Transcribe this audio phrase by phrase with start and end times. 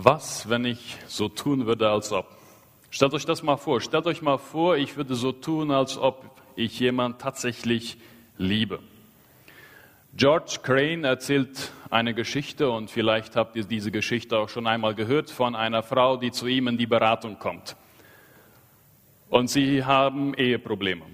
[0.00, 2.28] Was, wenn ich so tun würde, als ob?
[2.88, 3.80] Stellt euch das mal vor.
[3.80, 6.24] Stellt euch mal vor, ich würde so tun, als ob
[6.54, 7.98] ich jemand tatsächlich
[8.36, 8.78] liebe.
[10.14, 15.30] George Crane erzählt eine Geschichte und vielleicht habt ihr diese Geschichte auch schon einmal gehört
[15.30, 17.74] von einer Frau, die zu ihm in die Beratung kommt.
[19.28, 21.06] Und sie haben Eheprobleme.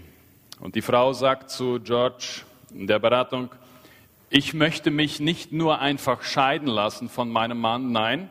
[0.61, 2.43] Und die Frau sagt zu George
[2.75, 3.49] in der Beratung,
[4.29, 8.29] ich möchte mich nicht nur einfach scheiden lassen von meinem Mann, nein,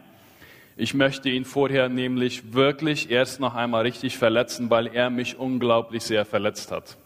[0.75, 6.03] ich möchte ihn vorher nämlich wirklich erst noch einmal richtig verletzen, weil er mich unglaublich
[6.03, 6.97] sehr verletzt hat.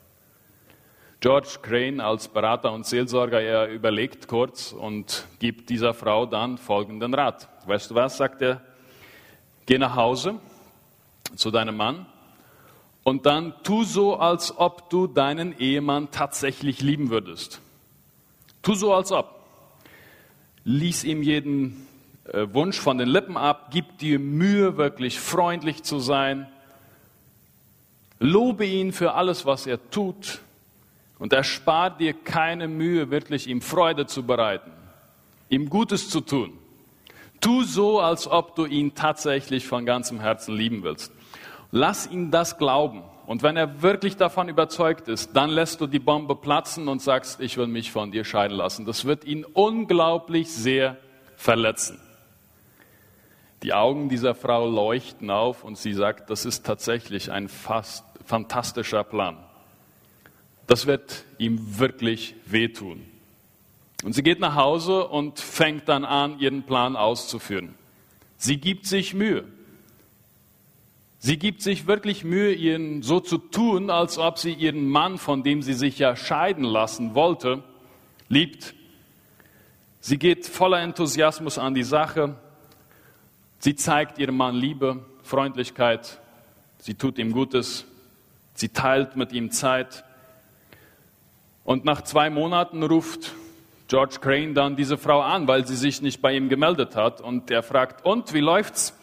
[1.19, 7.13] George Crane als Berater und Seelsorger, er überlegt kurz und gibt dieser Frau dann folgenden
[7.13, 7.49] Rat.
[7.65, 8.61] Weißt du was, sagt er,
[9.65, 10.35] geh nach Hause
[11.35, 12.05] zu deinem Mann
[13.03, 17.61] und dann tu so, als ob du deinen Ehemann tatsächlich lieben würdest.
[18.61, 19.43] Tu so, als ob.
[20.63, 21.86] Lies ihm jeden
[22.33, 26.47] Wunsch von den Lippen ab, gib dir Mühe, wirklich freundlich zu sein,
[28.19, 30.39] lobe ihn für alles, was er tut
[31.19, 34.71] und erspar dir keine Mühe, wirklich ihm Freude zu bereiten,
[35.49, 36.53] ihm Gutes zu tun.
[37.39, 41.11] Tu so, als ob du ihn tatsächlich von ganzem Herzen lieben willst.
[41.71, 43.03] Lass ihn das glauben.
[43.27, 47.41] Und wenn er wirklich davon überzeugt ist, dann lässt du die Bombe platzen und sagst,
[47.41, 48.85] ich will mich von dir scheiden lassen.
[48.85, 50.97] Das wird ihn unglaublich sehr
[51.35, 51.99] verletzen.
[53.63, 59.03] Die Augen dieser Frau leuchten auf und sie sagt, das ist tatsächlich ein fast fantastischer
[59.03, 59.37] Plan.
[60.67, 63.05] Das wird ihm wirklich wehtun.
[64.03, 67.73] Und sie geht nach Hause und fängt dann an, ihren Plan auszuführen.
[68.37, 69.45] Sie gibt sich Mühe.
[71.19, 75.41] Sie gibt sich wirklich Mühe, ihren so zu tun, als ob sie ihren Mann, von
[75.41, 77.63] dem sie sich ja scheiden lassen wollte,
[78.29, 78.75] liebt.
[79.99, 82.35] Sie geht voller Enthusiasmus an die Sache.
[83.59, 86.19] Sie zeigt ihrem Mann Liebe, Freundlichkeit.
[86.77, 87.85] Sie tut ihm Gutes.
[88.53, 90.03] Sie teilt mit ihm Zeit.
[91.63, 93.33] Und nach zwei Monaten ruft
[93.87, 97.19] George Crane dann diese Frau an, weil sie sich nicht bei ihm gemeldet hat.
[97.19, 98.97] Und er fragt, und wie läuft's?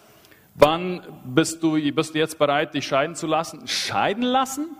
[0.54, 3.66] Wann bist du, bist du jetzt bereit, dich scheiden zu lassen?
[3.66, 4.76] Scheiden lassen?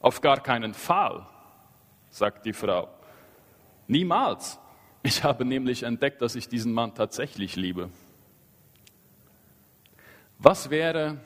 [0.00, 1.26] Auf gar keinen Fall,
[2.10, 2.88] sagt die Frau.
[3.86, 4.58] Niemals.
[5.02, 7.88] Ich habe nämlich entdeckt, dass ich diesen Mann tatsächlich liebe.
[10.38, 11.18] Was wäre,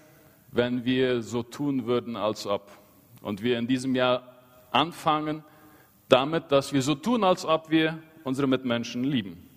[0.51, 2.71] wenn wir so tun würden, als ob?
[3.21, 4.23] Und wir in diesem Jahr
[4.71, 5.45] anfangen
[6.09, 9.49] damit, dass wir so tun, als ob wir unsere Mitmenschen lieben.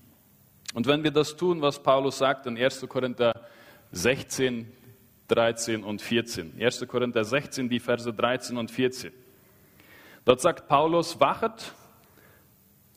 [0.73, 2.85] Und wenn wir das tun, was Paulus sagt in 1.
[2.89, 3.33] Korinther
[3.91, 4.71] 16,
[5.29, 6.61] 13 und 14.
[6.61, 6.85] 1.
[6.87, 9.13] Korinther 16, die Verse 13 und 14.
[10.25, 11.73] Dort sagt Paulus, wachet,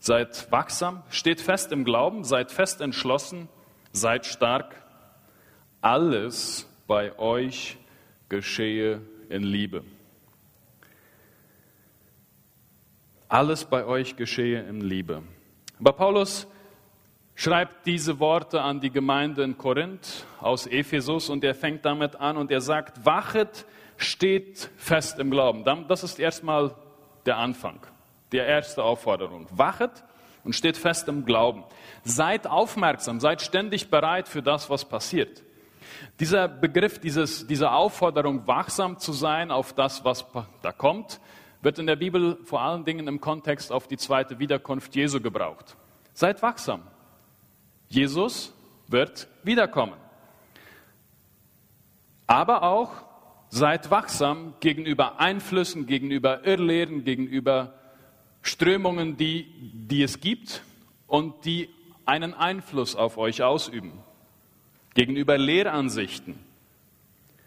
[0.00, 3.48] seid wachsam, steht fest im Glauben, seid fest entschlossen,
[3.92, 4.74] seid stark.
[5.80, 7.78] Alles bei euch
[8.28, 9.84] geschehe in Liebe.
[13.28, 15.22] Alles bei euch geschehe in Liebe.
[15.78, 16.48] Aber Paulus
[17.34, 22.36] schreibt diese Worte an die Gemeinde in Korinth aus Ephesus und er fängt damit an
[22.36, 23.64] und er sagt, wachet,
[23.96, 25.64] steht fest im Glauben.
[25.86, 26.74] Das ist erstmal
[27.26, 27.78] der Anfang,
[28.32, 29.46] die erste Aufforderung.
[29.50, 30.02] Wachet
[30.42, 31.62] und steht fest im Glauben.
[32.02, 35.44] Seid aufmerksam, seid ständig bereit für das, was passiert.
[36.20, 40.24] Dieser Begriff, dieses, diese Aufforderung, wachsam zu sein auf das, was
[40.62, 41.20] da kommt,
[41.62, 45.76] wird in der Bibel vor allen Dingen im Kontext auf die zweite Wiederkunft Jesu gebraucht.
[46.12, 46.82] Seid wachsam.
[47.88, 48.54] Jesus
[48.86, 49.96] wird wiederkommen.
[52.26, 52.90] Aber auch
[53.48, 57.74] seid wachsam gegenüber Einflüssen, gegenüber Irrlehren, gegenüber
[58.42, 60.62] Strömungen, die, die es gibt
[61.06, 61.70] und die
[62.04, 63.92] einen Einfluss auf euch ausüben,
[64.98, 66.40] gegenüber Lehransichten.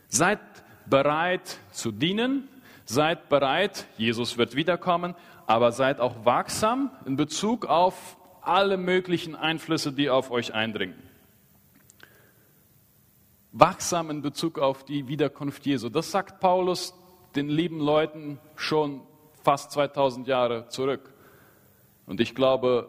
[0.07, 0.39] Seid
[0.85, 2.47] bereit zu dienen,
[2.85, 5.15] seid bereit, Jesus wird wiederkommen,
[5.47, 10.95] aber seid auch wachsam in Bezug auf alle möglichen Einflüsse, die auf euch eindringen.
[13.51, 15.89] Wachsam in Bezug auf die Wiederkunft Jesu.
[15.89, 16.93] Das sagt Paulus
[17.35, 19.01] den lieben Leuten schon
[19.43, 21.13] fast 2000 Jahre zurück.
[22.05, 22.87] Und ich glaube,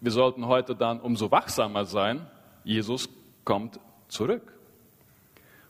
[0.00, 2.30] wir sollten heute dann umso wachsamer sein.
[2.62, 3.08] Jesus
[3.48, 4.52] kommt zurück.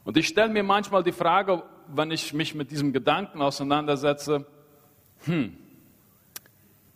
[0.03, 4.45] Und ich stelle mir manchmal die Frage, wenn ich mich mit diesem Gedanken auseinandersetze,
[5.27, 5.57] hm,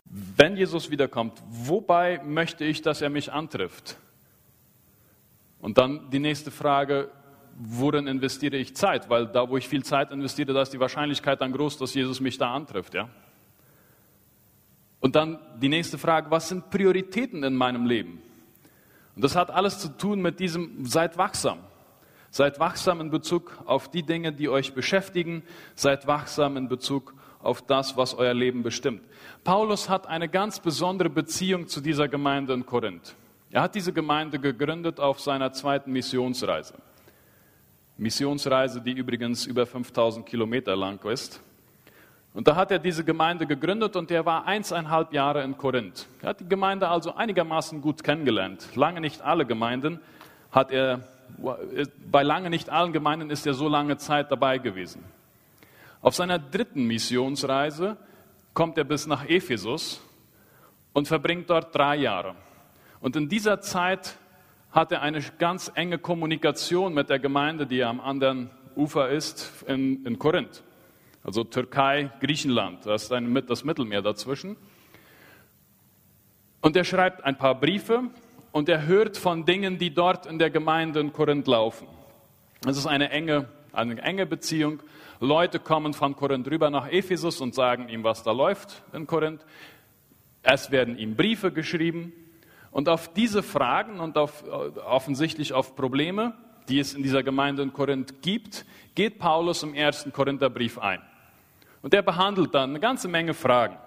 [0.03, 3.97] wenn Jesus wiederkommt, wobei möchte ich, dass er mich antrifft?
[5.61, 7.09] Und dann die nächste Frage,
[7.55, 9.09] worin investiere ich Zeit?
[9.09, 12.19] Weil da, wo ich viel Zeit investiere, da ist die Wahrscheinlichkeit dann groß, dass Jesus
[12.19, 12.93] mich da antrifft.
[12.93, 13.07] Ja?
[14.99, 18.21] Und dann die nächste Frage, was sind Prioritäten in meinem Leben?
[19.15, 21.59] Und das hat alles zu tun mit diesem, seid wachsam.
[22.31, 25.43] Seid wachsam in Bezug auf die Dinge, die euch beschäftigen.
[25.75, 29.01] Seid wachsam in Bezug auf das, was euer Leben bestimmt.
[29.43, 33.15] Paulus hat eine ganz besondere Beziehung zu dieser Gemeinde in Korinth.
[33.51, 36.73] Er hat diese Gemeinde gegründet auf seiner zweiten Missionsreise.
[37.97, 41.39] Missionsreise, die übrigens über 5000 Kilometer lang ist.
[42.33, 46.07] Und da hat er diese Gemeinde gegründet und er war eineinhalb Jahre in Korinth.
[46.21, 48.75] Er hat die Gemeinde also einigermaßen gut kennengelernt.
[48.75, 49.99] Lange nicht alle Gemeinden
[50.51, 51.01] hat er,
[52.11, 55.03] bei lange nicht allen Gemeinden ist er so lange Zeit dabei gewesen.
[56.01, 57.97] Auf seiner dritten Missionsreise
[58.53, 60.01] kommt er bis nach Ephesus
[60.91, 62.35] und verbringt dort drei Jahre.
[62.99, 64.17] Und in dieser Zeit
[64.71, 70.03] hat er eine ganz enge Kommunikation mit der Gemeinde, die am anderen Ufer ist, in,
[70.03, 70.63] in Korinth.
[71.23, 74.57] Also Türkei, Griechenland, da ist ein, das Mittelmeer dazwischen.
[76.59, 78.03] Und er schreibt ein paar Briefe
[78.51, 81.87] und er hört von Dingen, die dort in der Gemeinde in Korinth laufen.
[82.67, 84.81] Es ist eine enge, eine enge Beziehung.
[85.19, 89.45] Leute kommen von Korinth rüber nach Ephesus und sagen ihm, was da läuft in Korinth.
[90.41, 92.11] Es werden ihm Briefe geschrieben.
[92.71, 94.43] Und auf diese Fragen und auf,
[94.85, 96.33] offensichtlich auf Probleme,
[96.67, 98.65] die es in dieser Gemeinde in Korinth gibt,
[98.95, 101.01] geht Paulus im ersten Korintherbrief ein.
[101.83, 103.77] Und er behandelt dann eine ganze Menge Fragen.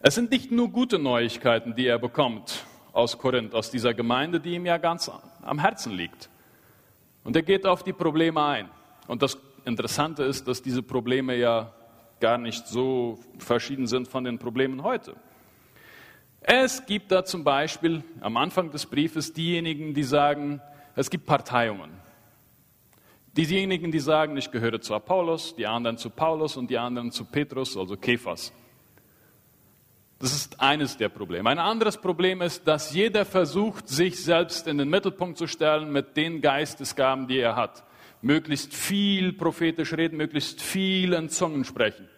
[0.00, 4.54] Es sind nicht nur gute Neuigkeiten, die er bekommt aus Korinth, aus dieser Gemeinde, die
[4.54, 5.10] ihm ja ganz
[5.42, 6.30] am Herzen liegt.
[7.24, 8.70] Und er geht auf die Probleme ein.
[9.06, 11.72] Und das Interessante ist, dass diese Probleme ja
[12.20, 15.14] gar nicht so verschieden sind von den Problemen heute.
[16.40, 20.62] Es gibt da zum Beispiel am Anfang des Briefes diejenigen, die sagen,
[20.96, 22.03] es gibt Parteiungen.
[23.36, 27.24] Diejenigen, die sagen, ich gehöre zu Apollos, die anderen zu Paulus und die anderen zu
[27.24, 28.52] Petrus, also Kephas.
[30.20, 31.50] Das ist eines der Probleme.
[31.50, 36.16] Ein anderes Problem ist, dass jeder versucht, sich selbst in den Mittelpunkt zu stellen mit
[36.16, 37.82] den Geistesgaben, die er hat.
[38.22, 42.08] Möglichst viel prophetisch reden, möglichst viel in Zungen sprechen.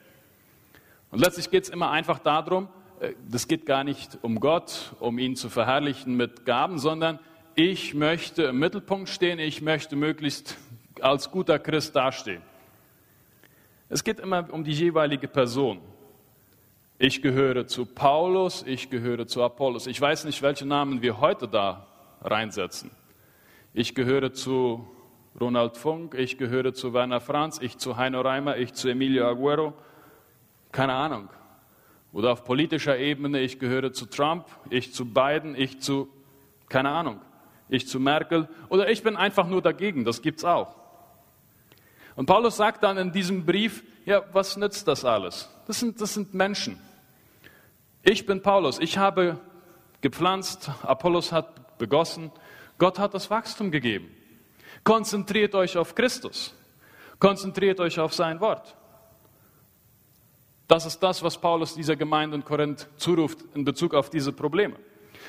[1.10, 2.68] Und letztlich geht es immer einfach darum,
[3.00, 7.18] äh, das geht gar nicht um Gott, um ihn zu verherrlichen mit Gaben, sondern
[7.54, 10.58] ich möchte im Mittelpunkt stehen, ich möchte möglichst
[11.02, 12.42] als guter Christ dastehen.
[13.88, 15.80] Es geht immer um die jeweilige Person.
[16.98, 19.86] Ich gehöre zu Paulus, ich gehöre zu Apollos.
[19.86, 21.86] Ich weiß nicht, welche Namen wir heute da
[22.22, 22.90] reinsetzen.
[23.74, 24.88] Ich gehöre zu
[25.38, 29.74] Ronald Funk, ich gehöre zu Werner Franz, ich zu Heino Reimer, ich zu Emilio Aguero.
[30.72, 31.28] Keine Ahnung.
[32.12, 36.08] Oder auf politischer Ebene, ich gehöre zu Trump, ich zu Biden, ich zu,
[36.70, 37.20] keine Ahnung,
[37.68, 38.48] ich zu Merkel.
[38.70, 40.74] Oder ich bin einfach nur dagegen, das gibt's auch.
[42.16, 45.48] Und Paulus sagt dann in diesem Brief, ja, was nützt das alles?
[45.66, 46.80] Das sind, das sind Menschen.
[48.02, 49.38] Ich bin Paulus, ich habe
[50.00, 52.32] gepflanzt, Apollos hat begossen,
[52.78, 54.10] Gott hat das Wachstum gegeben.
[54.84, 56.54] Konzentriert euch auf Christus,
[57.18, 58.76] konzentriert euch auf sein Wort.
[60.68, 64.76] Das ist das, was Paulus dieser Gemeinde in Korinth zuruft in Bezug auf diese Probleme.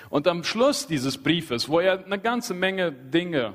[0.09, 3.53] Und am Schluss dieses Briefes, wo er eine ganze Menge Dinge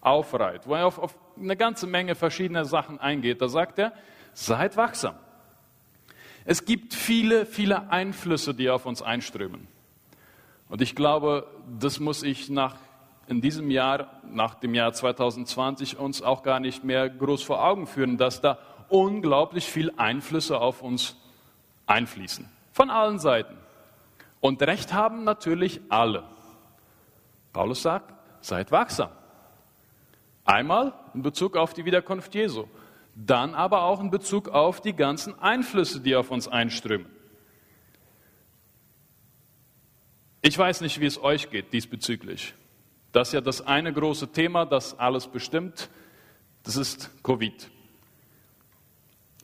[0.00, 3.40] aufreiht, wo er auf, auf eine ganze Menge verschiedener Sachen eingeht.
[3.40, 3.92] Da sagt er,
[4.32, 5.14] seid wachsam.
[6.44, 9.66] Es gibt viele, viele Einflüsse, die auf uns einströmen.
[10.68, 11.46] Und ich glaube,
[11.78, 12.76] das muss ich nach,
[13.26, 17.86] in diesem Jahr, nach dem Jahr 2020, uns auch gar nicht mehr groß vor Augen
[17.86, 21.16] führen, dass da unglaublich viel Einflüsse auf uns
[21.86, 22.48] einfließen.
[22.72, 23.56] Von allen Seiten.
[24.40, 26.24] Und Recht haben natürlich alle.
[27.52, 29.10] Paulus sagt, seid wachsam.
[30.44, 32.66] Einmal in Bezug auf die Wiederkunft Jesu,
[33.14, 37.06] dann aber auch in Bezug auf die ganzen Einflüsse, die auf uns einströmen.
[40.42, 42.54] Ich weiß nicht, wie es euch geht diesbezüglich.
[43.12, 45.88] Das ist ja das eine große Thema, das alles bestimmt.
[46.64, 47.70] Das ist Covid.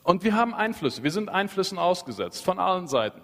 [0.02, 3.20] Und wir haben Einflüsse, wir sind Einflüssen ausgesetzt von allen Seiten.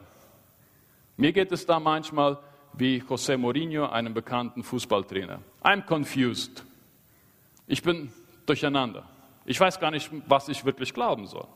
[1.16, 2.38] Mir geht es da manchmal
[2.74, 5.40] wie José Mourinho, einem bekannten Fußballtrainer.
[5.62, 6.64] I'm confused.
[7.66, 8.12] Ich bin
[8.46, 9.08] durcheinander.
[9.44, 11.46] Ich weiß gar nicht, was ich wirklich glauben soll.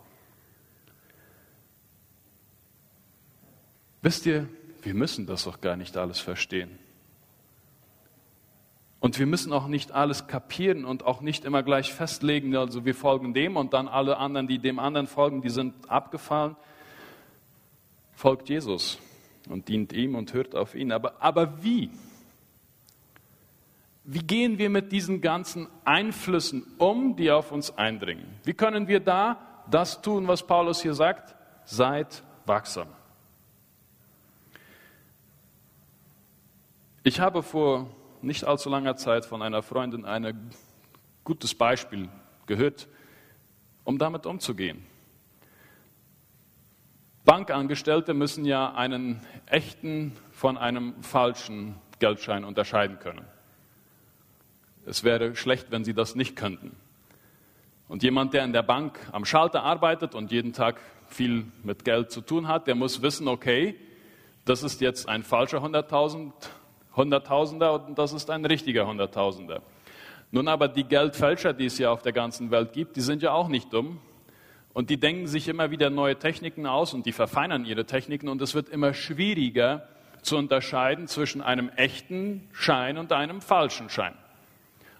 [4.03, 4.49] Wisst ihr,
[4.83, 6.79] wir müssen das doch gar nicht alles verstehen.
[8.99, 12.95] Und wir müssen auch nicht alles kapieren und auch nicht immer gleich festlegen, also wir
[12.95, 16.55] folgen dem und dann alle anderen, die dem anderen folgen, die sind abgefallen.
[18.13, 18.99] Folgt Jesus
[19.49, 20.93] und dient ihm und hört auf ihn.
[20.93, 21.91] Aber, aber wie?
[24.13, 28.27] Wie gehen wir mit diesen ganzen Einflüssen um, die auf uns eindringen?
[28.43, 29.39] Wie können wir da
[29.71, 31.37] das tun, was Paulus hier sagt?
[31.65, 32.89] Seid wachsam.
[37.05, 37.87] Ich habe vor
[38.21, 40.51] nicht allzu langer Zeit von einer Freundin ein
[41.23, 42.09] gutes Beispiel
[42.47, 42.89] gehört,
[43.85, 44.85] um damit umzugehen.
[47.25, 53.25] Bankangestellte müssen ja einen echten von einem falschen Geldschein unterscheiden können.
[54.87, 56.77] Es wäre schlecht, wenn sie das nicht könnten.
[57.89, 62.11] Und jemand, der in der Bank am Schalter arbeitet und jeden Tag viel mit Geld
[62.11, 63.75] zu tun hat, der muss wissen, okay,
[64.45, 69.63] das ist jetzt ein falscher Hunderttausender und das ist ein richtiger Hunderttausender.
[70.31, 73.33] Nun aber die Geldfälscher, die es ja auf der ganzen Welt gibt, die sind ja
[73.33, 74.01] auch nicht dumm.
[74.73, 78.41] Und die denken sich immer wieder neue Techniken aus und die verfeinern ihre Techniken und
[78.41, 79.89] es wird immer schwieriger
[80.23, 84.15] zu unterscheiden zwischen einem echten Schein und einem falschen Schein.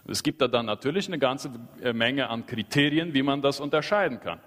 [0.07, 4.19] Es gibt da dann natürlich eine ganze äh, Menge an Kriterien, wie man das unterscheiden
[4.19, 4.39] kann.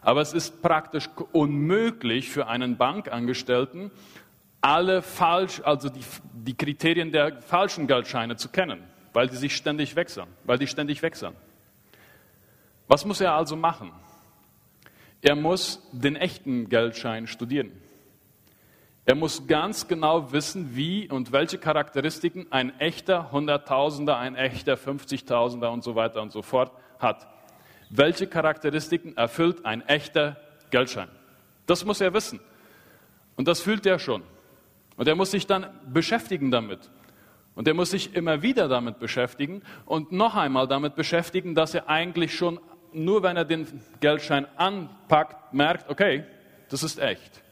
[0.00, 3.90] Aber es ist praktisch unmöglich für einen Bankangestellten,
[4.60, 6.00] alle falsch, also die,
[6.32, 11.02] die Kriterien der falschen Geldscheine zu kennen, weil die sich ständig wechseln, weil die ständig
[11.02, 11.34] wechseln.
[12.86, 13.92] Was muss er also machen?
[15.20, 17.72] Er muss den echten Geldschein studieren.
[19.04, 25.72] Er muss ganz genau wissen, wie und welche Charakteristiken ein echter Hunderttausender, ein echter Fünfzigtausender
[25.72, 27.26] und so weiter und so fort hat.
[27.90, 30.36] Welche Charakteristiken erfüllt ein echter
[30.70, 31.08] Geldschein?
[31.66, 32.38] Das muss er wissen.
[33.36, 34.22] Und das fühlt er schon.
[34.96, 36.90] Und er muss sich dann beschäftigen damit.
[37.54, 41.88] Und er muss sich immer wieder damit beschäftigen und noch einmal damit beschäftigen, dass er
[41.88, 42.60] eigentlich schon
[42.94, 43.66] nur wenn er den
[44.00, 46.24] Geldschein anpackt, merkt, okay,
[46.68, 47.42] das ist echt.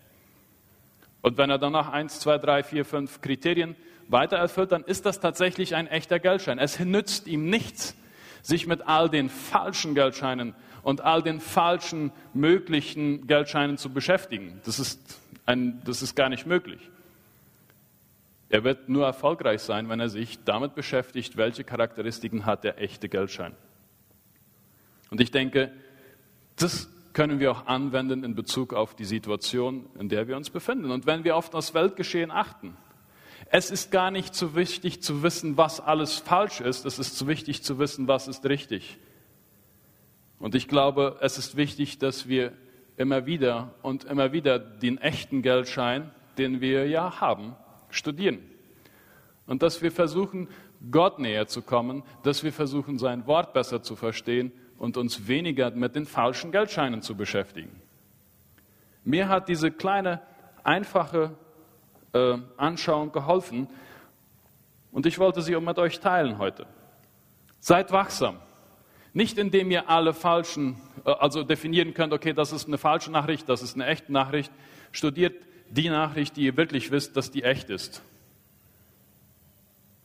[1.22, 3.76] Und wenn er dann nach 1, 2, 3, 4, 5 Kriterien
[4.08, 6.58] weiter erfüllt, dann ist das tatsächlich ein echter Geldschein.
[6.58, 7.94] Es nützt ihm nichts,
[8.42, 14.60] sich mit all den falschen Geldscheinen und all den falschen möglichen Geldscheinen zu beschäftigen.
[14.64, 16.80] Das ist, ein, das ist gar nicht möglich.
[18.48, 23.08] Er wird nur erfolgreich sein, wenn er sich damit beschäftigt, welche Charakteristiken hat der echte
[23.08, 23.54] Geldschein.
[25.10, 25.70] Und ich denke,
[26.56, 30.90] das können wir auch anwenden in Bezug auf die Situation, in der wir uns befinden.
[30.90, 32.76] Und wenn wir auf das Weltgeschehen achten,
[33.50, 37.26] es ist gar nicht so wichtig zu wissen, was alles falsch ist, es ist so
[37.26, 38.98] wichtig zu wissen, was ist richtig.
[40.38, 42.52] Und ich glaube, es ist wichtig, dass wir
[42.96, 47.56] immer wieder und immer wieder den echten Geldschein, den wir ja haben,
[47.90, 48.38] studieren.
[49.46, 50.48] Und dass wir versuchen,
[50.90, 55.70] Gott näher zu kommen, dass wir versuchen, sein Wort besser zu verstehen und uns weniger
[55.70, 57.70] mit den falschen Geldscheinen zu beschäftigen.
[59.04, 60.22] Mir hat diese kleine,
[60.64, 61.36] einfache
[62.14, 63.68] äh, Anschauung geholfen
[64.90, 66.66] und ich wollte sie auch mit euch teilen heute.
[67.60, 68.36] Seid wachsam.
[69.12, 73.50] Nicht indem ihr alle falschen, äh, also definieren könnt, okay, das ist eine falsche Nachricht,
[73.50, 74.50] das ist eine echte Nachricht.
[74.92, 75.34] Studiert
[75.68, 78.02] die Nachricht, die ihr wirklich wisst, dass die echt ist.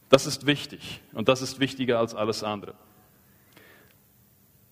[0.09, 2.75] Das ist wichtig und das ist wichtiger als alles andere.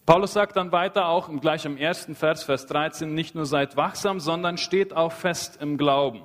[0.05, 3.77] Paulus sagt dann weiter auch im gleich im ersten Vers, Vers 13, nicht nur seid
[3.77, 6.21] wachsam, sondern steht auch fest im Glauben.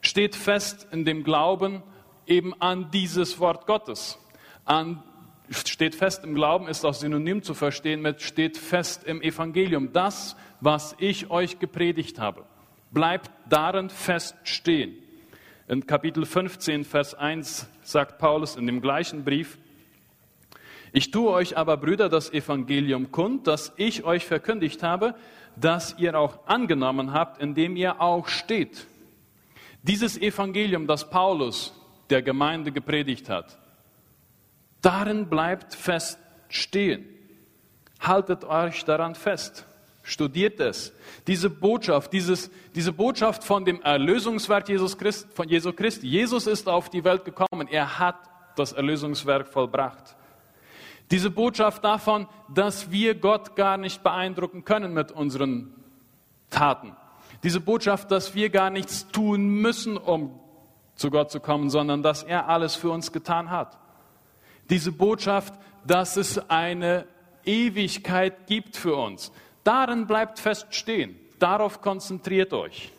[0.00, 1.84] Steht fest in dem Glauben
[2.26, 4.18] eben an dieses Wort Gottes.
[4.64, 5.00] An,
[5.48, 9.92] steht fest im Glauben ist auch synonym zu verstehen mit steht fest im Evangelium.
[9.92, 12.44] Das, was ich euch gepredigt habe.
[12.90, 14.96] Bleibt darin fest stehen.
[15.68, 19.58] In Kapitel 15, Vers 1 sagt Paulus in dem gleichen Brief,
[20.96, 25.16] ich tue euch aber, Brüder, das Evangelium kund, das ich euch verkündigt habe,
[25.56, 28.86] das ihr auch angenommen habt, in dem ihr auch steht.
[29.82, 31.74] Dieses Evangelium, das Paulus
[32.10, 33.58] der Gemeinde gepredigt hat,
[34.82, 36.16] darin bleibt fest
[36.48, 37.04] stehen.
[37.98, 39.66] Haltet euch daran fest.
[40.04, 40.92] Studiert es.
[41.26, 46.06] Diese Botschaft, dieses, diese Botschaft von dem Erlösungswerk Jesus Christ, von Jesu Christi.
[46.06, 47.66] Jesus ist auf die Welt gekommen.
[47.68, 50.14] Er hat das Erlösungswerk vollbracht.
[51.14, 55.72] Diese Botschaft davon, dass wir Gott gar nicht beeindrucken können mit unseren
[56.50, 56.96] Taten.
[57.44, 60.40] Diese Botschaft, dass wir gar nichts tun müssen, um
[60.96, 63.78] zu Gott zu kommen, sondern dass er alles für uns getan hat.
[64.70, 65.54] Diese Botschaft,
[65.86, 67.06] dass es eine
[67.44, 69.30] Ewigkeit gibt für uns.
[69.62, 71.14] Darin bleibt fest stehen.
[71.38, 72.90] Darauf konzentriert euch.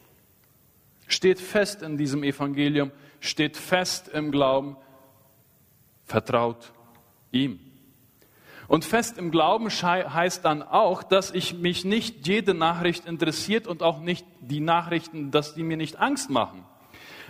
[1.08, 4.78] Steht fest in diesem Evangelium, steht fest im Glauben,
[6.06, 6.72] vertraut
[7.34, 7.60] ihm.
[8.68, 13.84] Und fest im Glauben heißt dann auch, dass ich mich nicht jede Nachricht interessiert und
[13.84, 16.66] auch nicht die Nachrichten, dass die mir nicht Angst machen,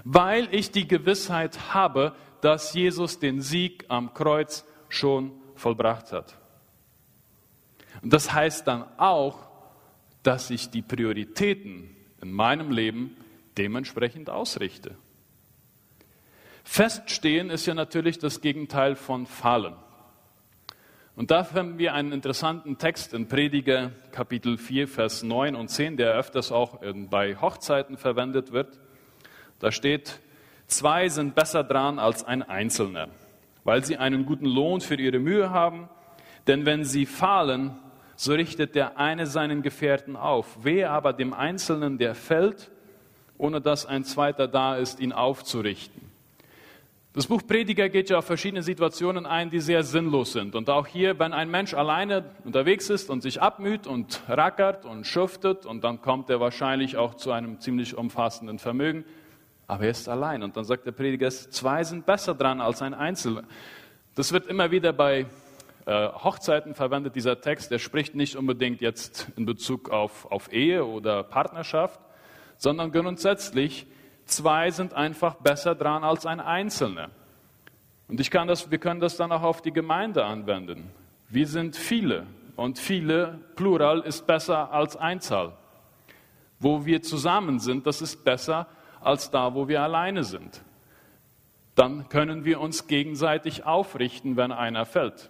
[0.03, 6.37] weil ich die Gewissheit habe, dass Jesus den Sieg am Kreuz schon vollbracht hat.
[8.01, 9.39] Und das heißt dann auch,
[10.23, 13.17] dass ich die Prioritäten in meinem Leben
[13.57, 14.97] dementsprechend ausrichte.
[16.63, 19.75] Feststehen ist ja natürlich das Gegenteil von fallen.
[21.17, 25.95] Und da haben wir einen interessanten Text in Prediger Kapitel 4, Vers 9 und 10,
[25.95, 26.79] der öfters auch
[27.09, 28.77] bei Hochzeiten verwendet wird.
[29.59, 30.19] Da steht,
[30.67, 33.07] zwei sind besser dran als ein Einzelner,
[33.63, 35.87] weil sie einen guten Lohn für ihre Mühe haben.
[36.47, 37.77] Denn wenn sie fallen,
[38.17, 40.65] so richtet der eine seinen Gefährten auf.
[40.65, 42.71] Wehe aber dem Einzelnen, der fällt,
[43.37, 46.04] ohne dass ein zweiter da ist, ihn aufzurichten.
[47.15, 50.53] Das Buch Prediger geht ja auf verschiedene Situationen ein, die sehr sinnlos sind.
[50.53, 55.07] Und auch hier, wenn ein Mensch alleine unterwegs ist und sich abmüht und rackert und
[55.07, 59.05] schuftet, und dann kommt er wahrscheinlich auch zu einem ziemlich umfassenden Vermögen,
[59.65, 60.43] aber er ist allein.
[60.43, 63.45] Und dann sagt der Prediger, zwei sind besser dran als ein Einzelner.
[64.15, 65.25] Das wird immer wieder bei
[65.85, 67.71] äh, Hochzeiten verwendet, dieser Text.
[67.71, 71.97] Der spricht nicht unbedingt jetzt in Bezug auf, auf Ehe oder Partnerschaft,
[72.57, 73.87] sondern grundsätzlich
[74.25, 77.09] zwei sind einfach besser dran als ein Einzelner.
[78.07, 80.91] Und ich kann das, wir können das dann auch auf die Gemeinde anwenden.
[81.29, 85.53] Wir sind viele und viele, Plural, ist besser als Einzahl.
[86.59, 88.67] Wo wir zusammen sind, das ist besser
[89.01, 90.61] als da, wo wir alleine sind.
[91.75, 95.29] Dann können wir uns gegenseitig aufrichten, wenn einer fällt.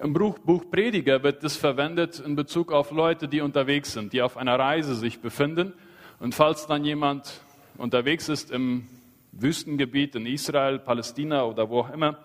[0.00, 4.36] Im Buch, Prediger wird das verwendet in Bezug auf Leute, die unterwegs sind, die auf
[4.36, 5.72] einer Reise sich befinden.
[6.20, 7.40] Und falls dann jemand
[7.78, 8.86] unterwegs ist im
[9.32, 12.18] Wüstengebiet in Israel, Palästina oder wo auch immer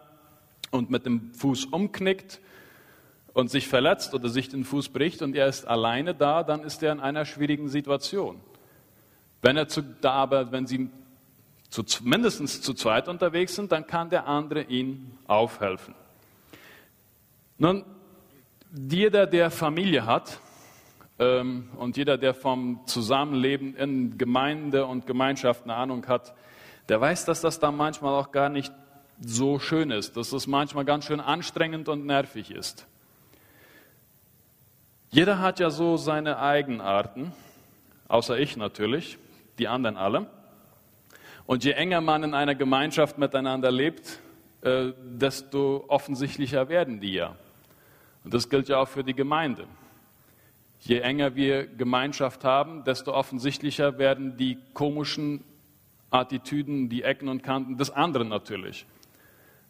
[0.71, 2.39] und mit dem Fuß umknickt
[3.33, 6.83] und sich verletzt oder sich den Fuß bricht und er ist alleine da, dann ist
[6.83, 8.39] er in einer schwierigen Situation.
[9.41, 10.89] Wenn er zu, da aber, wenn sie
[11.69, 15.93] zu, mindestens zu zweit unterwegs sind, dann kann der andere ihnen aufhelfen.
[17.57, 17.83] Nun,
[18.75, 20.39] jeder, der Familie hat,
[21.77, 26.33] und jeder, der vom Zusammenleben in Gemeinde und Gemeinschaft eine Ahnung hat,
[26.89, 28.73] der weiß, dass das da manchmal auch gar nicht
[29.19, 32.87] so schön ist, dass es manchmal ganz schön anstrengend und nervig ist.
[35.11, 37.31] Jeder hat ja so seine Eigenarten,
[38.07, 39.17] außer ich natürlich,
[39.59, 40.27] die anderen alle.
[41.45, 44.19] Und je enger man in einer Gemeinschaft miteinander lebt,
[44.61, 47.35] äh, desto offensichtlicher werden die ja.
[48.23, 49.67] Und das gilt ja auch für die Gemeinde.
[50.85, 55.45] Je enger wir Gemeinschaft haben, desto offensichtlicher werden die komischen
[56.11, 58.85] Attitüden, die Ecken und Kanten des anderen natürlich.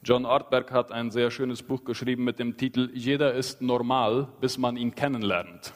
[0.03, 4.57] John Ortberg hat ein sehr schönes Buch geschrieben mit dem Titel Jeder ist normal, bis
[4.57, 5.73] man ihn kennenlernt.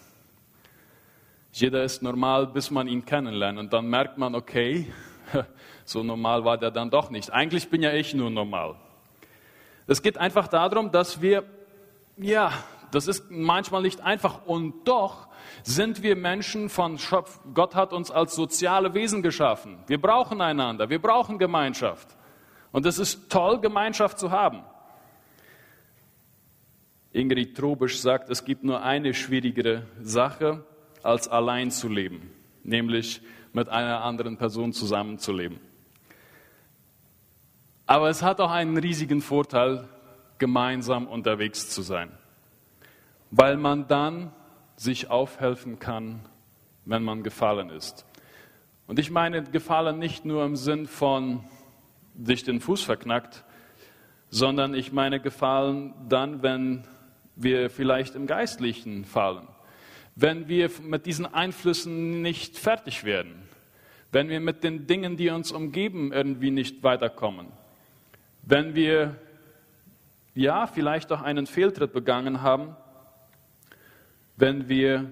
[1.51, 3.59] Jeder ist normal, bis man ihn kennenlernt.
[3.59, 4.91] Und dann merkt man, okay,
[5.85, 7.31] so normal war der dann doch nicht.
[7.31, 8.75] Eigentlich bin ja ich nur normal.
[9.85, 11.43] Es geht einfach darum, dass wir,
[12.17, 12.51] ja,
[12.91, 14.45] das ist manchmal nicht einfach.
[14.45, 15.26] Und doch
[15.63, 17.39] sind wir Menschen von Schöpf.
[17.53, 19.77] Gott hat uns als soziale Wesen geschaffen.
[19.87, 22.07] Wir brauchen einander, wir brauchen Gemeinschaft.
[22.71, 24.63] Und es ist toll, Gemeinschaft zu haben.
[27.11, 30.63] Ingrid Trobisch sagt, es gibt nur eine schwierigere Sache,
[31.01, 32.31] als allein zu leben,
[32.63, 33.21] nämlich
[33.53, 35.59] mit einer anderen Person zusammenzuleben.
[37.85, 39.87] Aber es hat auch einen riesigen Vorteil,
[40.37, 42.11] gemeinsam unterwegs zu sein
[43.31, 44.31] weil man dann
[44.77, 46.21] sich aufhelfen kann,
[46.85, 48.05] wenn man gefallen ist.
[48.85, 51.43] Und ich meine gefallen nicht nur im Sinn von
[52.23, 53.43] sich den Fuß verknackt,
[54.29, 56.85] sondern ich meine gefallen dann, wenn
[57.35, 59.47] wir vielleicht im Geistlichen fallen,
[60.15, 63.47] wenn wir mit diesen Einflüssen nicht fertig werden,
[64.11, 67.47] wenn wir mit den Dingen, die uns umgeben, irgendwie nicht weiterkommen,
[68.43, 69.15] wenn wir
[70.33, 72.75] ja vielleicht auch einen Fehltritt begangen haben
[74.37, 75.11] wenn wir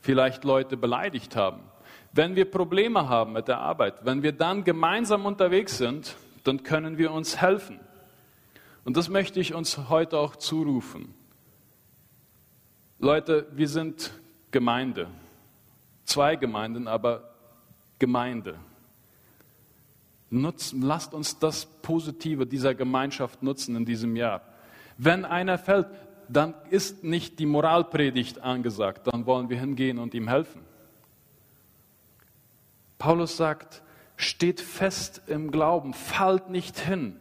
[0.00, 1.60] vielleicht Leute beleidigt haben,
[2.12, 6.96] wenn wir Probleme haben mit der Arbeit, wenn wir dann gemeinsam unterwegs sind, dann können
[6.98, 7.78] wir uns helfen.
[8.84, 11.14] Und das möchte ich uns heute auch zurufen.
[12.98, 14.12] Leute, wir sind
[14.50, 15.08] Gemeinde.
[16.04, 17.34] Zwei Gemeinden, aber
[17.98, 18.54] Gemeinde.
[20.30, 24.40] Nutzen, lasst uns das Positive dieser Gemeinschaft nutzen in diesem Jahr.
[24.96, 25.88] Wenn einer fällt,
[26.28, 30.62] dann ist nicht die Moralpredigt angesagt, dann wollen wir hingehen und ihm helfen.
[32.98, 33.82] Paulus sagt,
[34.16, 37.16] steht fest im Glauben, fallt nicht hin.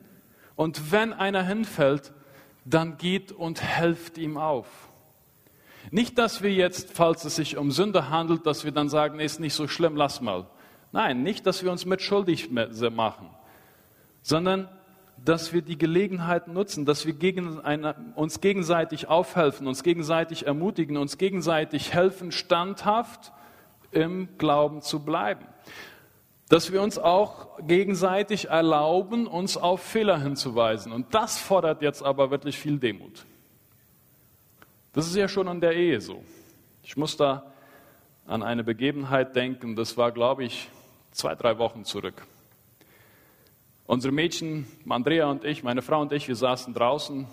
[0.56, 2.14] Und wenn einer hinfällt,
[2.64, 4.68] dann geht und helft ihm auf.
[5.92, 9.26] Nicht, dass wir jetzt, falls es sich um Sünde handelt, dass wir dann sagen, nee,
[9.26, 10.48] ist nicht so schlimm, lass mal.
[10.92, 13.30] Nein, nicht, dass wir uns mit schuldig machen,
[14.22, 14.70] sondern
[15.26, 20.98] dass wir die Gelegenheit nutzen, dass wir gegen eine, uns gegenseitig aufhelfen, uns gegenseitig ermutigen,
[20.98, 23.34] uns gegenseitig helfen, standhaft
[23.92, 25.46] im Glauben zu bleiben.
[26.48, 30.92] dass wir uns auch gegenseitig erlauben, uns auf Fehler hinzuweisen.
[30.92, 33.26] Und das fordert jetzt aber wirklich viel Demut.
[34.94, 36.24] Das ist ja schon in der Ehe so.
[36.84, 37.52] Ich muss da
[38.28, 40.70] an eine Begebenheit denken, das war, glaube ich,
[41.12, 42.26] zwei, drei Wochen zurück.
[43.88, 47.28] Unsere Mädchen, Andrea und ich, meine Frau und ich, wir saßen draußen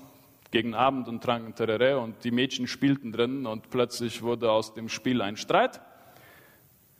[0.50, 4.90] gegen Abend und tranken Terere und die Mädchen spielten drin und plötzlich wurde aus dem
[4.90, 5.80] Spiel ein Streit.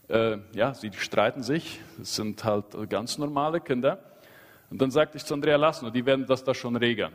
[0.08, 3.98] Äh, ja, sie streiten sich, es sind halt ganz normale Kinder.
[4.70, 7.12] Und dann sagte ich zu Andrea, lass nur, die werden das da schon regeln.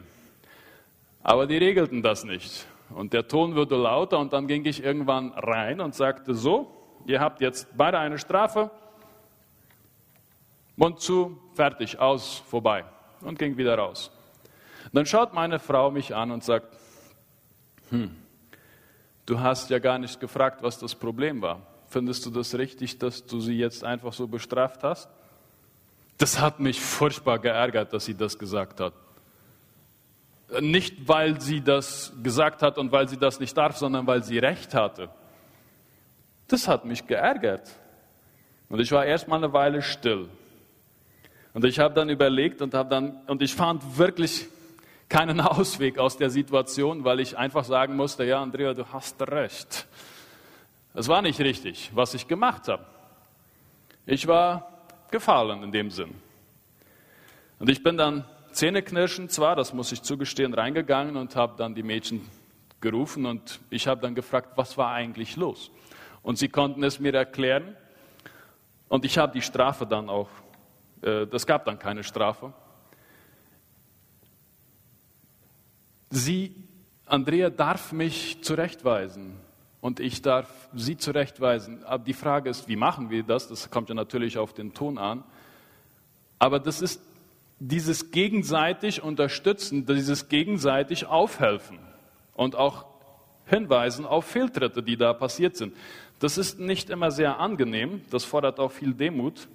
[1.24, 2.68] Aber die regelten das nicht.
[2.92, 6.72] Und der Ton wurde lauter und dann ging ich irgendwann rein und sagte so,
[7.08, 8.70] ihr habt jetzt beide eine Strafe,
[10.78, 12.86] Mund zu, fertig, aus, vorbei.
[13.22, 14.12] Und ging wieder raus.
[14.94, 16.78] dann schaut meine Frau mich an und sagt,
[17.90, 18.16] hm,
[19.26, 21.62] du hast ja gar nicht gefragt, was das Problem war.
[21.90, 25.10] Findest du das richtig, dass du sie jetzt einfach so bestraft hast?
[26.20, 28.94] Das hat mich furchtbar geärgert, dass sie das gesagt hat.
[30.62, 34.38] Nicht, weil sie das gesagt hat und weil sie das nicht darf, sondern weil sie
[34.38, 35.10] recht hatte.
[36.48, 37.68] Das hat mich geärgert.
[38.70, 40.30] Und ich war erst mal eine Weile still.
[41.58, 44.48] Und ich habe dann überlegt und habe dann, und ich fand wirklich
[45.10, 49.88] keinen Ausweg aus der Situation, weil ich einfach sagen musste, ja, Andrea, du hast recht.
[50.94, 52.86] Es war nicht richtig, was ich gemacht habe.
[54.06, 54.72] Ich war
[55.10, 56.14] gefallen in dem Sinn.
[57.58, 61.82] Und ich bin dann zähneknirschend zwar, das muss ich zugestehen, reingegangen und habe dann die
[61.82, 62.22] Mädchen
[62.82, 65.72] gerufen und ich habe dann gefragt, was war eigentlich los?
[66.22, 67.76] Und sie konnten es mir erklären
[68.90, 70.30] und ich habe die Strafe dann auch,
[71.02, 72.54] äh, das gab dann keine Strafe.
[76.10, 76.56] Sie,
[77.06, 79.36] Andrea, darf mich zurechtweisen
[79.82, 81.84] und ich darf sie zurechtweisen.
[81.84, 83.48] Aber die Frage ist, wie machen wir das?
[83.48, 85.24] Das kommt ja natürlich auf den Ton an.
[86.40, 87.02] Aber das ist
[87.60, 91.80] dieses gegenseitig unterstützen, dieses gegenseitig aufhelfen
[92.36, 92.86] und auch
[93.46, 95.76] hinweisen auf Fehltritte, die da passiert sind.
[96.20, 99.48] Das ist nicht immer sehr angenehm, das fordert auch viel Demut.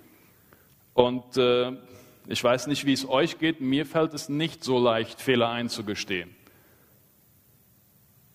[0.94, 1.72] Und äh,
[2.26, 6.35] ich weiß nicht, wie es euch geht, mir fällt es nicht so leicht, Fehler einzugestehen.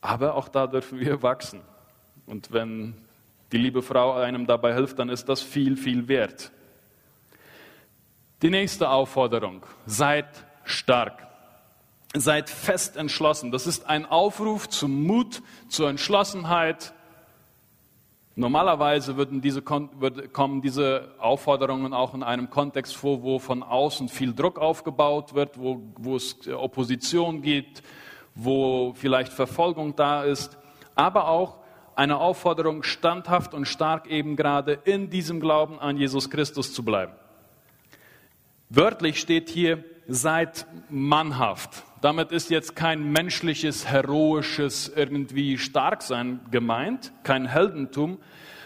[0.02, 1.62] Aber auch da dürfen wir wachsen.
[2.26, 2.96] Und wenn
[3.52, 6.52] die liebe Frau einem dabei hilft, dann ist das viel, viel wert.
[8.42, 10.28] Die nächste Aufforderung, seid
[10.64, 11.26] stark.
[12.14, 13.52] Seid fest entschlossen.
[13.52, 16.94] Das ist ein Aufruf zum Mut, zur Entschlossenheit.
[18.40, 24.32] Normalerweise würden diese, kommen diese Aufforderungen auch in einem Kontext vor, wo von außen viel
[24.32, 27.82] Druck aufgebaut wird, wo, wo es Opposition gibt,
[28.36, 30.56] wo vielleicht Verfolgung da ist,
[30.94, 31.58] aber auch
[31.96, 37.14] eine Aufforderung, standhaft und stark eben gerade in diesem Glauben an Jesus Christus zu bleiben.
[38.70, 41.84] Wörtlich steht hier, seid mannhaft.
[42.02, 48.20] Damit ist jetzt kein menschliches, heroisches irgendwie Starksein gemeint, kein Heldentum,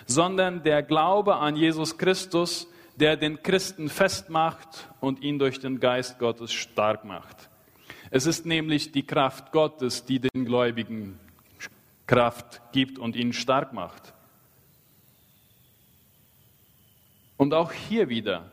[0.05, 6.19] sondern der Glaube an Jesus Christus, der den Christen festmacht und ihn durch den Geist
[6.19, 7.49] Gottes stark macht.
[8.11, 11.17] Es ist nämlich die Kraft Gottes, die den Gläubigen
[12.05, 14.13] Kraft gibt und ihn stark macht.
[17.37, 18.51] Und auch hier wieder,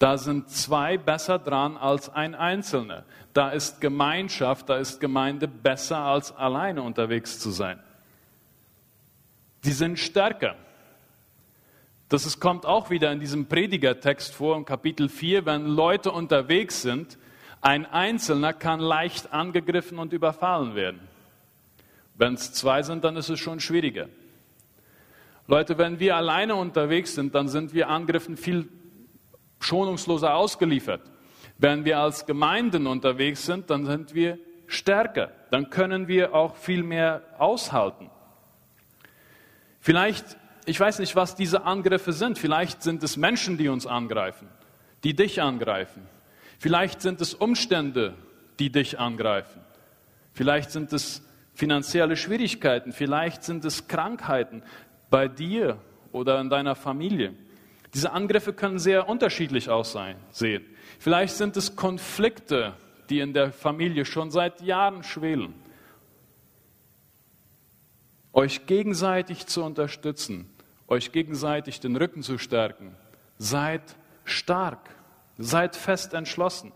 [0.00, 3.04] da sind zwei besser dran als ein Einzelner.
[3.34, 7.78] Da ist Gemeinschaft, da ist Gemeinde besser als alleine unterwegs zu sein.
[9.62, 10.56] Die sind stärker.
[12.08, 16.80] Das ist, kommt auch wieder in diesem Predigertext vor, im Kapitel 4, wenn Leute unterwegs
[16.80, 17.18] sind,
[17.60, 21.00] ein Einzelner kann leicht angegriffen und überfallen werden.
[22.14, 24.08] Wenn es zwei sind, dann ist es schon schwieriger.
[25.46, 28.66] Leute, wenn wir alleine unterwegs sind, dann sind wir Angriffen viel
[29.60, 31.02] schonungsloser ausgeliefert.
[31.58, 35.30] Wenn wir als Gemeinden unterwegs sind, dann sind wir stärker.
[35.50, 38.10] Dann können wir auch viel mehr aushalten.
[39.78, 42.38] Vielleicht, ich weiß nicht, was diese Angriffe sind.
[42.38, 44.48] Vielleicht sind es Menschen, die uns angreifen,
[45.04, 46.02] die dich angreifen.
[46.58, 48.14] Vielleicht sind es Umstände,
[48.58, 49.60] die dich angreifen.
[50.32, 51.22] Vielleicht sind es
[51.54, 52.92] finanzielle Schwierigkeiten.
[52.92, 54.62] Vielleicht sind es Krankheiten
[55.10, 55.78] bei dir
[56.12, 57.34] oder in deiner Familie.
[57.94, 60.16] Diese Angriffe können sehr unterschiedlich aussehen.
[60.98, 62.74] Vielleicht sind es Konflikte,
[63.08, 65.54] die in der Familie schon seit Jahren schwelen.
[68.32, 70.48] Euch gegenseitig zu unterstützen,
[70.86, 72.94] euch gegenseitig den Rücken zu stärken.
[73.38, 73.82] Seid
[74.24, 74.90] stark,
[75.36, 76.72] seid fest entschlossen.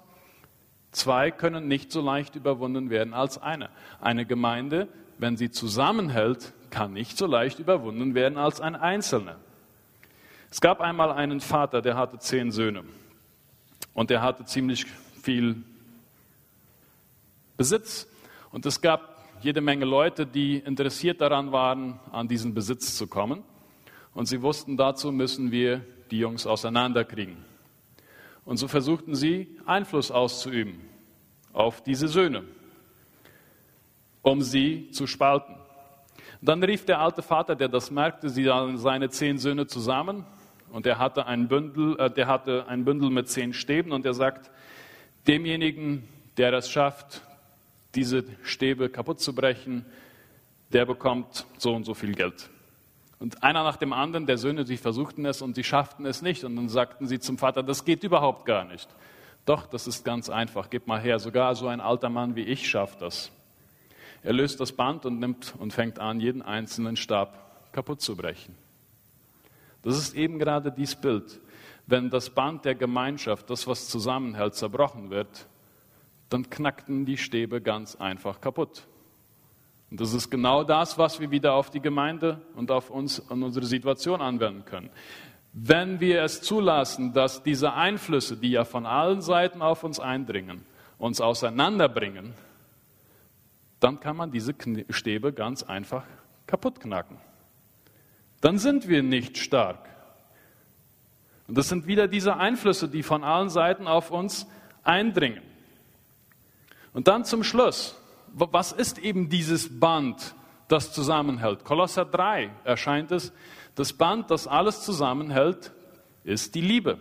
[0.91, 3.71] Zwei können nicht so leicht überwunden werden als eine.
[4.01, 9.37] Eine Gemeinde, wenn sie zusammenhält, kann nicht so leicht überwunden werden als ein Einzelner.
[10.55, 12.85] Es gab einmal einen Vater, der hatte zehn Söhne
[13.93, 14.87] und der hatte ziemlich
[15.21, 15.65] viel
[17.57, 18.07] Besitz.
[18.53, 23.43] Und es gab jede Menge Leute, die interessiert daran waren, an diesen Besitz zu kommen.
[24.15, 27.45] Und sie wussten, dazu müssen wir die Jungs auseinanderkriegen.
[28.45, 30.81] Und so versuchten sie, Einfluss auszuüben
[31.53, 32.45] auf diese Söhne,
[34.23, 35.57] um sie zu spalten.
[36.41, 40.25] Dann rief der alte Vater, der das merkte, sie seine zehn Söhne zusammen
[40.75, 44.13] und er hatte ein Bündel, äh, der hatte ein Bündel mit zehn Stäben und er
[44.13, 44.51] sagt,
[45.29, 47.23] demjenigen, der es schafft,
[47.95, 49.87] diese Stäbe kaputt zu brechen,
[50.73, 52.51] der bekommt so und so viel Geld.
[53.21, 56.43] Und einer nach dem anderen der Söhne, die versuchten es und die schafften es nicht.
[56.43, 58.89] Und dann sagten sie zum Vater, das geht überhaupt gar nicht.
[59.47, 60.71] Doch, das ist ganz einfach.
[60.71, 61.21] Gib mal her.
[61.21, 63.31] Sogar so ein alter Mann wie ich schafft das.
[64.25, 68.64] Er löst das Band und nimmt und fängt an, jeden einzelnen Stab kaputt zu brechen.
[69.85, 71.41] Das ist eben gerade dieses Bild.
[71.87, 75.47] Wenn das Band der Gemeinschaft, das was zusammenhält, zerbrochen wird,
[76.31, 78.87] dann knackten die Stäbe ganz einfach kaputt.
[79.91, 83.43] Und das ist genau das, was wir wieder auf die Gemeinde und auf uns und
[83.43, 84.89] unsere Situation anwenden können.
[85.53, 90.65] Wenn wir es zulassen, dass diese Einflüsse, die ja von allen Seiten auf uns eindringen,
[90.99, 92.33] uns auseinanderbringen,
[93.79, 94.55] dann kann man diese
[94.89, 96.05] Stäbe ganz einfach
[96.47, 97.19] kaputt knacken
[98.45, 99.89] dann sind wir nicht stark.
[101.49, 104.47] Und das sind wieder diese Einflüsse, die von allen Seiten auf uns
[104.83, 105.41] eindringen.
[106.93, 110.35] Und dann zum Schluss, was ist eben dieses Band,
[110.69, 111.65] das zusammenhält?
[111.65, 113.33] Kolosser 3 erscheint es,
[113.77, 115.73] das Band, das alles zusammenhält,
[116.23, 116.99] ist die Liebe.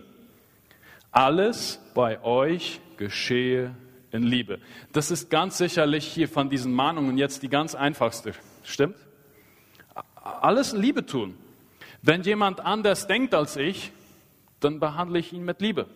[1.10, 3.74] Alles bei euch geschehe
[4.12, 4.60] in Liebe.
[4.92, 8.32] Das ist ganz sicherlich hier von diesen Mahnungen jetzt die ganz einfachste.
[8.62, 8.96] Stimmt?
[10.24, 11.36] Alles in Liebe tun.
[12.02, 13.92] Wenn jemand anders denkt als ich,
[14.60, 15.86] dann behandle ich ihn mit Liebe.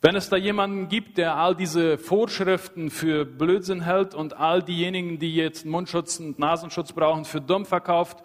[0.00, 5.18] Wenn es da jemanden gibt, der all diese Vorschriften für Blödsinn hält und all diejenigen,
[5.18, 8.18] die jetzt Mundschutz und Nasenschutz brauchen, für dumm verkauft,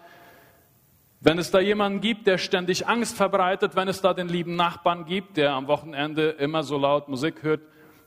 [1.22, 5.04] wenn es da jemanden gibt, der ständig Angst verbreitet, wenn es da den lieben Nachbarn
[5.04, 7.60] gibt, der am Wochenende immer so laut Musik hört,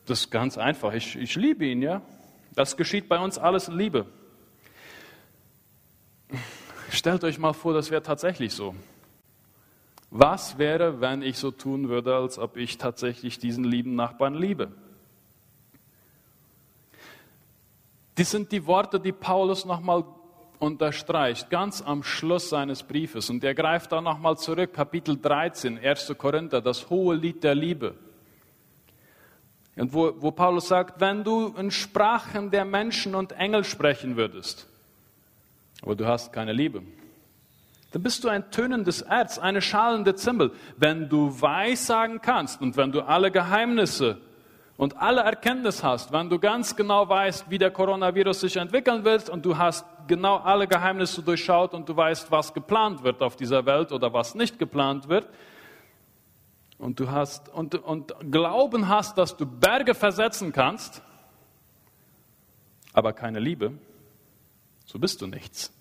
[0.06, 0.94] das ist ganz einfach.
[0.94, 2.02] Ich, ich liebe ihn, ja.
[2.56, 4.06] Das geschieht bei uns alles in Liebe.
[6.90, 8.76] Stellt euch mal vor, das wäre tatsächlich so.
[10.10, 14.72] Was wäre, wenn ich so tun würde, als ob ich tatsächlich diesen lieben Nachbarn liebe?
[18.18, 20.04] Dies sind die Worte, die Paulus nochmal
[20.60, 23.30] unterstreicht, ganz am Schluss seines Briefes.
[23.30, 26.14] Und er greift da nochmal zurück, Kapitel 13, 1.
[26.18, 27.96] Korinther, das hohe Lied der Liebe.
[29.76, 34.68] Und wo, wo Paulus sagt, wenn du in Sprachen der Menschen und Engel sprechen würdest,
[35.84, 36.82] aber du hast keine Liebe.
[37.92, 40.52] Dann bist du ein tönendes Erz, eine schallende Zimbel.
[40.78, 44.18] Wenn du weissagen kannst und wenn du alle Geheimnisse
[44.78, 49.30] und alle Erkenntnis hast, wenn du ganz genau weißt, wie der Coronavirus sich entwickeln wird
[49.30, 53.64] und du hast genau alle Geheimnisse durchschaut und du weißt, was geplant wird auf dieser
[53.68, 55.28] Welt oder was nicht geplant wird,
[56.84, 61.02] und du hast und, und Glauben hast, dass du Berge versetzen kannst,
[62.92, 63.72] aber keine Liebe,
[64.94, 65.74] so bist du nichts.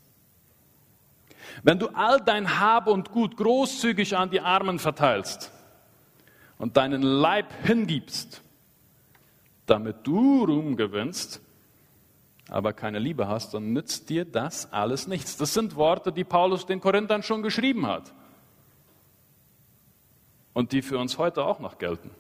[1.62, 5.52] Wenn du all dein Hab und Gut großzügig an die Armen verteilst
[6.56, 8.40] und deinen Leib hingibst,
[9.66, 11.42] damit du Ruhm gewinnst,
[12.48, 15.36] aber keine Liebe hast, dann nützt dir das alles nichts.
[15.36, 18.14] Das sind Worte, die Paulus den Korinthern schon geschrieben hat
[20.54, 22.10] und die für uns heute auch noch gelten.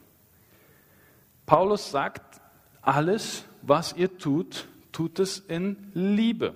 [1.46, 2.42] Paulus sagt,
[2.82, 6.54] alles, was ihr tut, tut es in Liebe.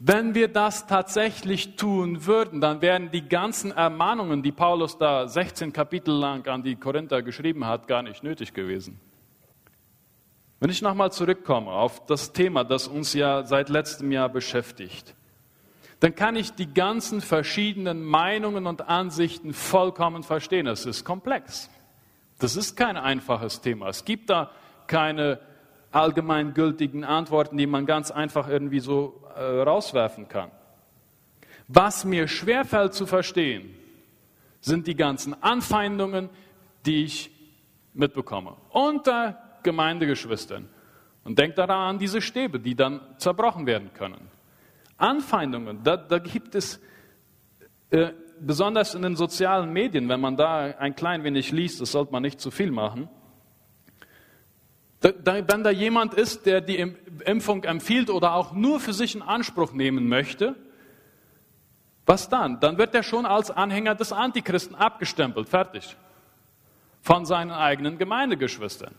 [0.00, 5.72] Wenn wir das tatsächlich tun würden, dann wären die ganzen Ermahnungen, die Paulus da 16
[5.72, 9.00] Kapitel lang an die Korinther geschrieben hat, gar nicht nötig gewesen.
[10.60, 15.16] Wenn ich nochmal zurückkomme auf das Thema, das uns ja seit letztem Jahr beschäftigt,
[15.98, 20.68] dann kann ich die ganzen verschiedenen Meinungen und Ansichten vollkommen verstehen.
[20.68, 21.70] Es ist komplex.
[22.38, 23.88] Das ist kein einfaches Thema.
[23.88, 24.52] Es gibt da
[24.86, 25.40] keine
[25.90, 30.50] allgemeingültigen Antworten, die man ganz einfach irgendwie so äh, rauswerfen kann.
[31.66, 33.74] Was mir schwerfällt zu verstehen,
[34.60, 36.30] sind die ganzen Anfeindungen,
[36.86, 37.30] die ich
[37.94, 40.68] mitbekomme unter Gemeindegeschwistern.
[41.24, 44.28] Und denkt daran an diese Stäbe, die dann zerbrochen werden können.
[44.96, 46.80] Anfeindungen, da, da gibt es,
[47.90, 52.12] äh, besonders in den sozialen Medien, wenn man da ein klein wenig liest, das sollte
[52.12, 53.08] man nicht zu viel machen,
[55.00, 59.72] wenn da jemand ist, der die Impfung empfiehlt oder auch nur für sich in Anspruch
[59.72, 60.56] nehmen möchte,
[62.08, 62.58] Was dann?
[62.58, 65.94] Dann wird er schon als Anhänger des Antichristen abgestempelt, fertig.
[67.02, 68.94] Von seinen eigenen Gemeindegeschwistern.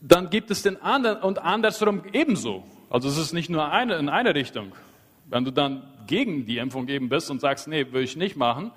[0.00, 2.64] Dann gibt es den anderen und andersrum ebenso.
[2.90, 4.72] Also es ist nicht nur eine, in eine Richtung.
[5.26, 8.72] Wenn du dann gegen die Impfung eben bist und sagst, nee, will ich nicht machen,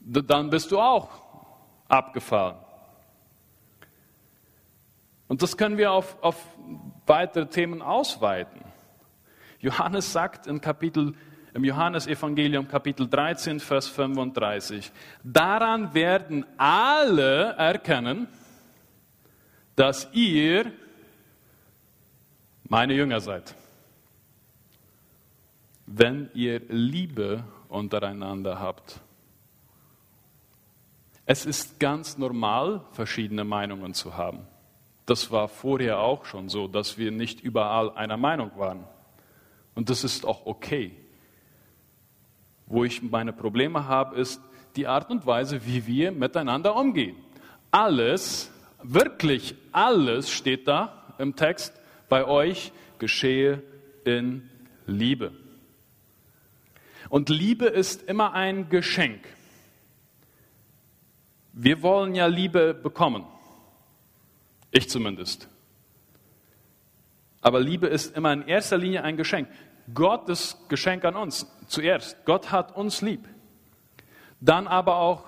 [0.00, 1.08] dann bist du auch
[1.88, 2.56] abgefahren.
[5.30, 6.44] Und das können wir auf, auf
[7.06, 8.62] weitere Themen ausweiten.
[9.60, 11.14] Johannes sagt in Kapitel,
[11.54, 14.90] im Johannesevangelium Kapitel 13, Vers 35,
[15.22, 18.26] daran werden alle erkennen,
[19.76, 20.72] dass ihr
[22.64, 23.54] meine Jünger seid,
[25.86, 28.98] wenn ihr Liebe untereinander habt.
[31.24, 34.48] Es ist ganz normal, verschiedene Meinungen zu haben.
[35.10, 38.84] Das war vorher auch schon so, dass wir nicht überall einer Meinung waren.
[39.74, 40.94] Und das ist auch okay.
[42.66, 44.40] Wo ich meine Probleme habe, ist
[44.76, 47.16] die Art und Weise, wie wir miteinander umgehen.
[47.72, 48.52] Alles,
[48.84, 51.74] wirklich alles steht da im Text,
[52.08, 52.70] bei euch
[53.00, 53.64] geschehe
[54.04, 54.48] in
[54.86, 55.32] Liebe.
[57.08, 59.26] Und Liebe ist immer ein Geschenk.
[61.52, 63.24] Wir wollen ja Liebe bekommen.
[64.70, 65.48] Ich zumindest.
[67.40, 69.48] Aber Liebe ist immer in erster Linie ein Geschenk.
[69.94, 72.24] Gottes Geschenk an uns zuerst.
[72.24, 73.28] Gott hat uns lieb.
[74.40, 75.24] Dann aber auch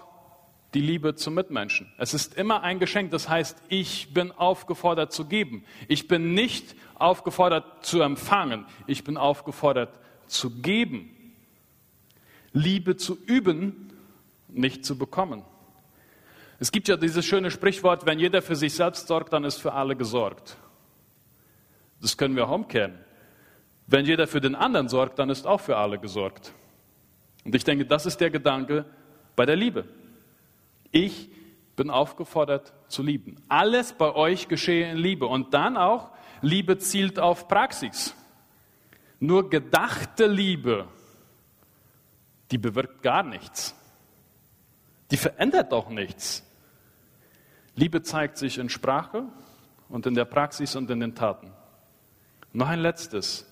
[0.74, 1.92] die Liebe zum Mitmenschen.
[1.98, 5.64] Es ist immer ein Geschenk, das heißt, ich bin aufgefordert zu geben.
[5.88, 11.10] Ich bin nicht aufgefordert zu empfangen, ich bin aufgefordert zu geben.
[12.52, 13.92] Liebe zu üben,
[14.48, 15.42] nicht zu bekommen.
[16.62, 19.72] Es gibt ja dieses schöne Sprichwort, wenn jeder für sich selbst sorgt, dann ist für
[19.72, 20.56] alle gesorgt.
[22.00, 23.00] Das können wir auch umkehren.
[23.88, 26.52] Wenn jeder für den anderen sorgt, dann ist auch für alle gesorgt.
[27.44, 28.84] Und ich denke, das ist der Gedanke
[29.34, 29.86] bei der Liebe.
[30.92, 31.30] Ich
[31.74, 33.42] bin aufgefordert zu lieben.
[33.48, 35.26] Alles bei euch geschehe in Liebe.
[35.26, 36.10] Und dann auch,
[36.42, 38.14] Liebe zielt auf Praxis.
[39.18, 40.86] Nur gedachte Liebe,
[42.52, 43.74] die bewirkt gar nichts.
[45.10, 46.44] Die verändert auch nichts.
[47.74, 49.24] Liebe zeigt sich in Sprache
[49.88, 51.52] und in der Praxis und in den Taten.
[52.52, 53.46] Noch ein letztes.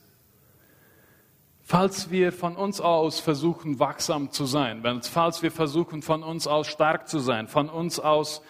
[1.62, 6.66] Falls wir von uns aus versuchen, wachsam zu sein, falls wir versuchen, von uns aus
[6.66, 8.42] stark zu sein, von uns aus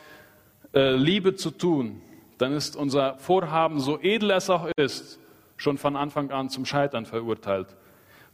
[0.73, 2.01] äh, Liebe zu tun,
[2.39, 5.19] dann ist unser Vorhaben, so edel es auch ist,
[5.59, 7.77] schon von Anfang an zum Scheitern verurteilt,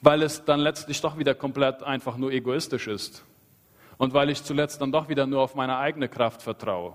[0.00, 3.24] weil es dann letztlich doch wieder komplett einfach nur egoistisch ist
[3.98, 6.94] und weil ich zuletzt dann doch wieder nur auf meine eigene Kraft vertraue.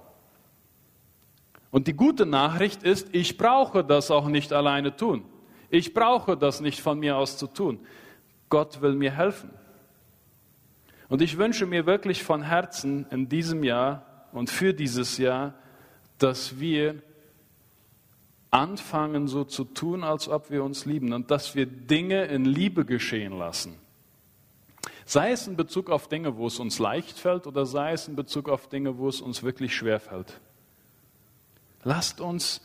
[1.72, 5.24] Und die gute Nachricht ist, ich brauche das auch nicht alleine tun.
[5.70, 7.80] Ich brauche das nicht von mir aus zu tun.
[8.50, 9.50] Gott will mir helfen.
[11.08, 15.54] Und ich wünsche mir wirklich von Herzen in diesem Jahr und für dieses Jahr,
[16.18, 17.02] dass wir
[18.50, 22.84] anfangen so zu tun, als ob wir uns lieben und dass wir Dinge in Liebe
[22.84, 23.78] geschehen lassen.
[25.06, 28.16] Sei es in Bezug auf Dinge, wo es uns leicht fällt oder sei es in
[28.16, 30.40] Bezug auf Dinge, wo es uns wirklich schwer fällt.
[31.84, 32.62] Lasst uns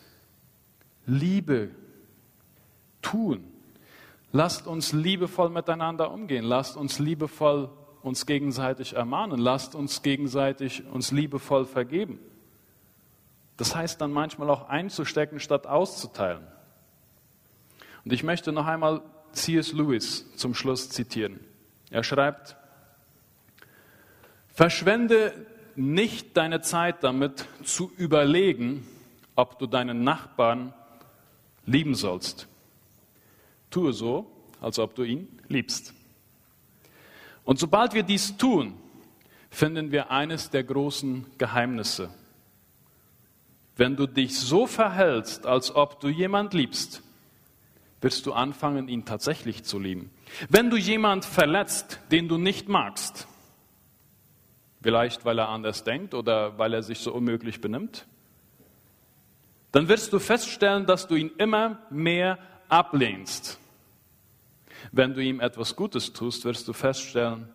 [1.06, 1.70] Liebe
[3.00, 3.44] tun.
[4.32, 6.44] Lasst uns liebevoll miteinander umgehen.
[6.44, 7.70] Lasst uns liebevoll
[8.02, 9.38] uns gegenseitig ermahnen.
[9.38, 12.18] Lasst uns gegenseitig uns liebevoll vergeben.
[13.56, 16.46] Das heißt dann manchmal auch einzustecken, statt auszuteilen.
[18.04, 19.02] Und ich möchte noch einmal
[19.32, 19.72] C.S.
[19.72, 21.40] Lewis zum Schluss zitieren.
[21.90, 22.56] Er schreibt,
[24.48, 25.32] verschwende
[25.74, 28.86] nicht deine Zeit damit zu überlegen,
[29.36, 30.72] ob du deinen Nachbarn
[31.66, 32.48] lieben sollst.
[33.70, 35.94] Tue so, als ob du ihn liebst.
[37.44, 38.74] Und sobald wir dies tun,
[39.50, 42.10] finden wir eines der großen Geheimnisse.
[43.76, 47.02] Wenn du dich so verhältst, als ob du jemand liebst,
[48.00, 50.10] wirst du anfangen, ihn tatsächlich zu lieben.
[50.48, 53.26] Wenn du jemand verletzt, den du nicht magst,
[54.82, 58.06] vielleicht weil er anders denkt oder weil er sich so unmöglich benimmt,
[59.76, 63.60] dann wirst du feststellen, dass du ihn immer mehr ablehnst.
[64.90, 67.46] Wenn du ihm etwas Gutes tust, wirst du feststellen,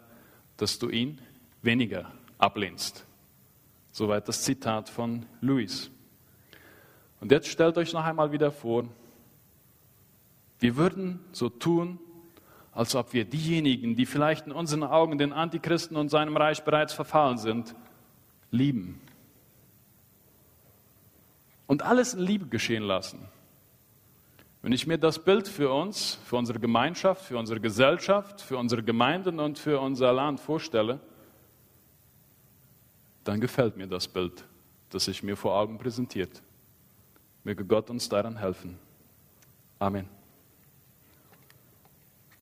[0.56, 1.20] dass du ihn
[1.64, 3.08] weniger ablehnst.
[3.92, 5.90] Soweit das Zitat von Louis.
[7.22, 8.84] Und jetzt stellt euch noch einmal wieder vor,
[10.60, 11.98] wir würden so tun,
[12.72, 16.94] als ob wir diejenigen, die vielleicht in unseren Augen den Antichristen und seinem Reich bereits
[16.94, 17.74] verfallen sind,
[18.52, 19.02] lieben
[21.72, 23.30] und alles in Liebe geschehen lassen.
[24.62, 28.84] Wenn ich mir das Bild für uns, für unsere Gemeinschaft, für unsere Gesellschaft, für unsere
[28.84, 31.00] Gemeinden und für unser Land vorstelle,
[33.24, 34.44] dann gefällt mir das Bild,
[34.90, 36.44] das sich mir vor Augen präsentiert.
[37.46, 38.78] Möge Gott uns daran helfen.
[39.80, 40.10] Amen.